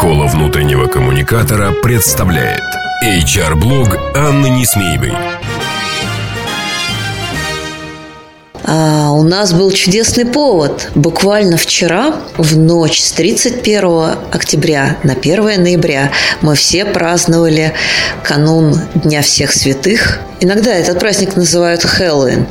[0.00, 2.62] Школа внутреннего коммуникатора представляет
[3.04, 5.12] HR-блог Анны Несмеевой.
[8.64, 10.90] А, у нас был чудесный повод.
[10.94, 17.74] Буквально вчера, в ночь с 31 октября на 1 ноября, мы все праздновали
[18.22, 20.20] канун Дня всех святых.
[20.40, 22.46] Иногда этот праздник называют Хэллоуин.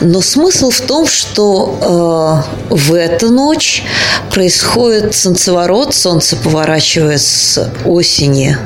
[0.00, 3.84] Но смысл в том, что э, в эту ночь
[4.32, 8.56] происходит солнцеворот, солнце поворачивает с осени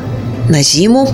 [0.48, 1.08] на зиму,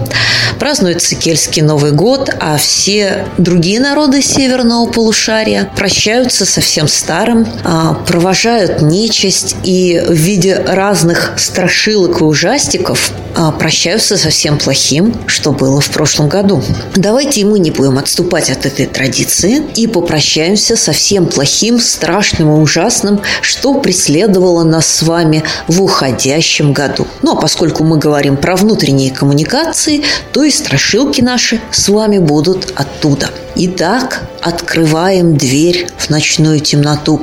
[0.59, 7.95] празднуется Кельтский Новый год, а все другие народы северного полушария прощаются со всем старым, а,
[8.07, 15.53] провожают нечисть и в виде разных страшилок и ужастиков а, прощаются со всем плохим, что
[15.53, 16.63] было в прошлом году.
[16.97, 22.49] Давайте и мы не будем отступать от этой традиции и попрощаемся со всем плохим, страшным
[22.49, 27.07] и ужасным, что преследовало нас с вами в уходящем году.
[27.23, 32.73] Ну а поскольку мы говорим про внутренние коммуникации, то и страшилки наши с вами будут
[32.77, 33.31] оттуда.
[33.61, 37.21] Итак, открываем дверь в ночную темноту.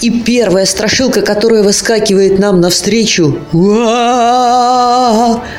[0.00, 3.38] И первая страшилка, которая выскакивает нам навстречу,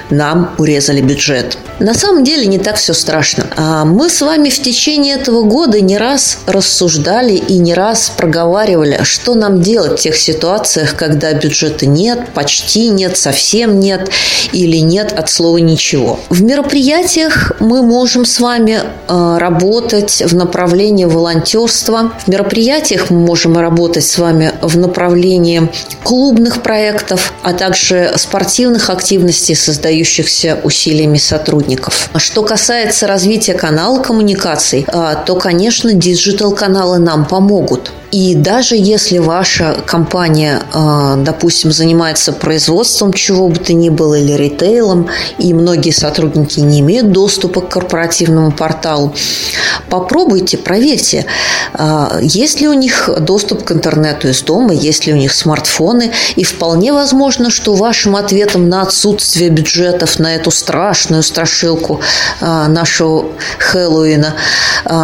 [0.10, 1.58] нам урезали бюджет.
[1.80, 3.46] На самом деле не так все страшно.
[3.56, 9.00] А мы с вами в течение этого года не раз рассуждали и не раз проговаривали,
[9.04, 14.10] что нам делать в тех ситуациях, когда бюджета нет, почти нет, совсем нет
[14.52, 16.20] или нет от слова ничего.
[16.30, 19.38] В мероприятиях мы можем с вами э,
[20.10, 22.12] работать в направлении волонтерства.
[22.26, 25.70] В мероприятиях мы можем работать с вами в направлении
[26.04, 32.10] клубных проектов, а также спортивных активностей, создающихся усилиями сотрудников сотрудников.
[32.16, 37.92] Что касается развития канала коммуникаций, а, то, конечно, digital-каналы нам помогут.
[38.12, 44.34] И даже если ваша компания, а, допустим, занимается производством чего бы то ни было или
[44.34, 49.14] ритейлом, и многие сотрудники не имеют доступа к корпоративному порталу,
[49.90, 51.26] попробуйте, проверьте,
[51.74, 56.12] а, есть ли у них доступ к интернету из дома, есть ли у них смартфоны,
[56.36, 62.02] и вполне возможно, что вашим ответом на отсутствие бюджетов на эту страшную страшилку
[62.42, 63.28] а, нашего
[63.60, 64.36] Хэллоуина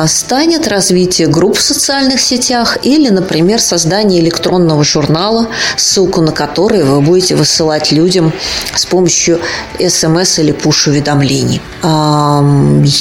[0.07, 5.47] станет развитие групп в социальных сетях и или, например, создание электронного журнала,
[5.77, 8.31] ссылку на который вы будете высылать людям
[8.73, 9.39] с помощью
[9.79, 11.61] смс или пуш-уведомлений.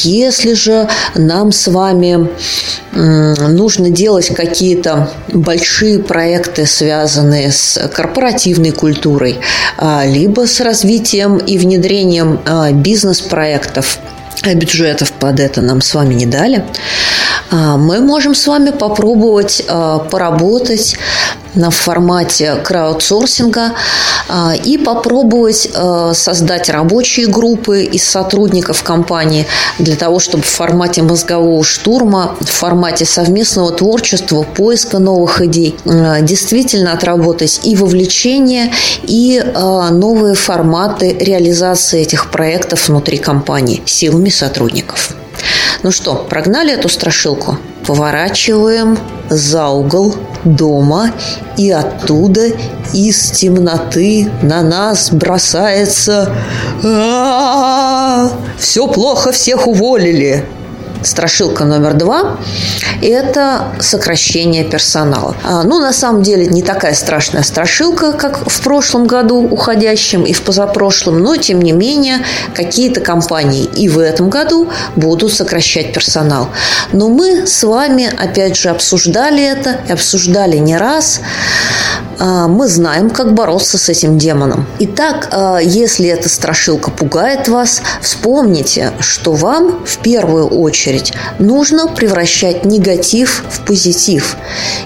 [0.03, 2.28] Если же нам с вами
[2.93, 9.38] нужно делать какие-то большие проекты, связанные с корпоративной культурой,
[9.76, 13.99] а, либо с развитием и внедрением а, бизнес-проектов,
[14.43, 16.65] а бюджетов под это нам с вами не дали, а,
[17.55, 20.97] мы можем с вами попробовать а, поработать
[21.55, 23.75] в формате краудсорсинга
[24.29, 25.71] а, и попробовать
[26.13, 29.47] создать рабочие группы из сотрудников компании
[29.79, 35.77] для того, чтобы в формате мозгового штурма, в формате совместного творчества, поиска новых идей
[36.23, 38.73] действительно отработать и вовлечение,
[39.05, 39.45] и
[39.91, 45.15] новые форматы реализации этих проектов внутри компании силами сотрудников.
[45.84, 47.59] Ну что, прогнали эту страшилку?
[47.87, 51.12] Поворачиваем за угол дома,
[51.59, 52.47] и оттуда
[52.95, 56.33] из темноты на нас бросается
[58.59, 60.47] «Все плохо, всех уволили!»
[61.05, 62.39] Страшилка номер два–
[63.03, 65.37] это сокращение персонала.
[65.45, 70.33] А, ну, на самом деле, не такая страшная страшилка, как в прошлом году уходящем и
[70.33, 76.49] в позапрошлом, но, тем не менее, какие-то компании и в этом году будут сокращать персонал.
[76.93, 81.21] Но мы с вами, опять же, обсуждали это, и обсуждали не раз.
[82.19, 84.67] А, мы знаем, как бороться с этим демоном.
[84.79, 90.94] Итак, а, если эта страшилка пугает вас, вспомните, что вам в первую очередь
[91.38, 94.37] нужно превращать негатив в позитив.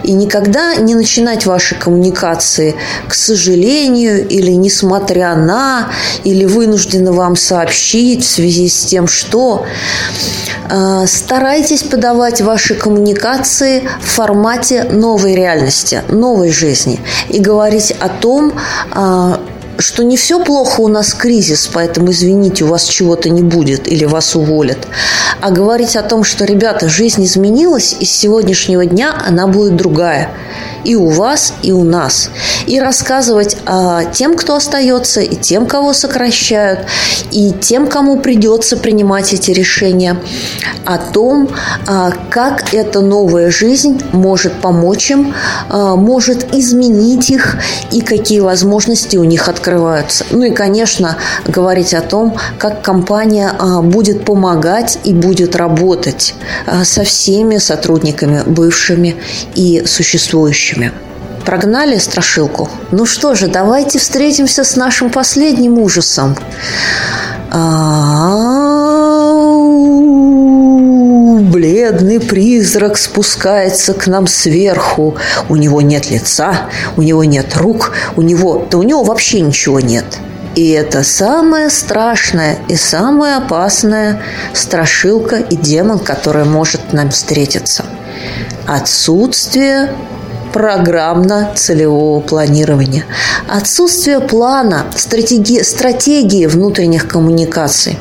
[0.02, 2.74] И никогда не начинать ваши коммуникации
[3.08, 5.90] к сожалению или несмотря на,
[6.25, 9.66] или вынуждены вам сообщить в связи с тем, что.
[10.70, 17.00] А, старайтесь подавать ваши коммуникации в формате новой реальности, новой жизни.
[17.28, 18.52] И говорить о том,
[18.93, 19.40] а,
[19.78, 24.04] что не все плохо, у нас кризис, поэтому извините, у вас чего-то не будет или
[24.04, 24.78] вас уволят.
[25.40, 30.30] А говорить о том, что, ребята, жизнь изменилась, и с сегодняшнего дня она будет другая.
[30.88, 32.31] И у вас, и у нас.
[32.67, 36.81] И рассказывать о тем, кто остается, и тем, кого сокращают,
[37.31, 40.17] и тем, кому придется принимать эти решения,
[40.88, 41.50] о том,
[41.87, 45.35] а, как эта новая жизнь может помочь им,
[45.69, 47.58] а, может изменить их
[47.93, 50.25] и какие возможности у них открываются.
[50.31, 56.35] Ну и, конечно, говорить о том, как компания а, будет помогать и будет работать
[56.82, 59.17] со всеми сотрудниками, бывшими
[59.55, 60.77] и существующими.
[61.44, 62.69] Прогнали страшилку?
[62.90, 66.36] Ну что же, давайте встретимся с нашим последним ужасом.
[71.50, 75.16] Бледный призрак спускается к нам сверху.
[75.48, 78.66] У него нет лица, у него нет рук, у него...
[78.70, 80.04] Да у него вообще ничего нет.
[80.54, 84.20] И это самая страшная и самая опасная
[84.52, 87.86] страшилка и демон, которая может нам встретиться.
[88.66, 89.90] Отсутствие
[90.53, 93.05] программно-целевого планирования,
[93.49, 97.99] отсутствие плана, стратегии, стратегии внутренних коммуникаций.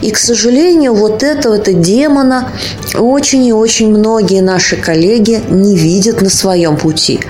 [0.00, 2.50] И, к сожалению, вот этого-то демона
[2.94, 7.20] очень и очень многие наши коллеги не видят на своем пути.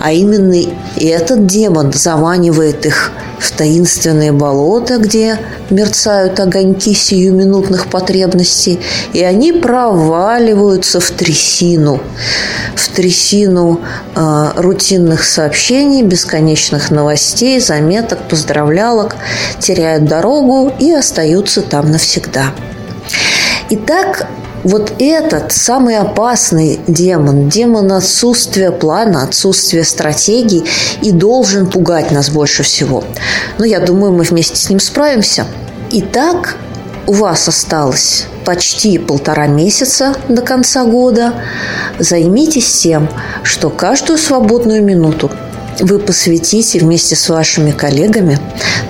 [0.00, 0.56] А именно
[0.96, 5.38] этот демон заманивает их в таинственные болота, где
[5.70, 8.80] мерцают огоньки сиюминутных потребностей,
[9.12, 12.00] и они проваливаются в трясину,
[12.74, 13.80] в трясину
[14.18, 19.16] э, рутинных сообщений, бесконечных новостей, заметок, поздравлялок,
[19.60, 22.46] теряют дорогу и остаются там навсегда.
[23.70, 24.26] Итак,
[24.64, 30.64] вот этот самый опасный демон, демон отсутствия плана, отсутствия стратегии
[31.00, 33.04] и должен пугать нас больше всего.
[33.58, 35.46] Но я думаю, мы вместе с ним справимся.
[35.92, 36.56] Итак,
[37.06, 41.34] у вас осталось почти полтора месяца до конца года.
[41.98, 43.06] Займитесь тем,
[43.42, 45.30] что каждую свободную минуту
[45.80, 48.38] вы посвятите вместе с вашими коллегами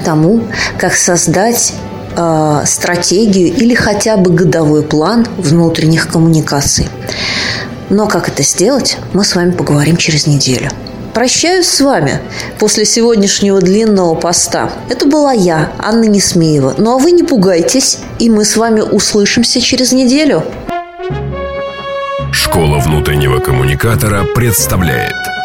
[0.04, 0.44] тому,
[0.78, 1.72] как создать
[2.16, 6.86] э, стратегию или хотя бы годовой план внутренних коммуникаций.
[7.90, 10.70] Но как это сделать, мы с вами поговорим через неделю.
[11.14, 12.20] Прощаюсь с вами
[12.58, 14.70] после сегодняшнего длинного поста.
[14.88, 16.74] Это была я, Анна Несмеева.
[16.78, 20.44] Ну а вы не пугайтесь, и мы с вами услышимся через неделю.
[22.32, 25.14] Школа внутреннего коммуникатора представляет–